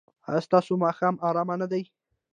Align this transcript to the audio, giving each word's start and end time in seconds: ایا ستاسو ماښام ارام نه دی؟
ایا 0.29 0.41
ستاسو 0.47 0.73
ماښام 0.83 1.15
ارام 1.27 1.49
نه 1.61 1.67
دی؟ 1.71 1.83